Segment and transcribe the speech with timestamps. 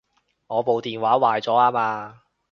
[0.47, 2.21] 我部電話壞咗吖嘛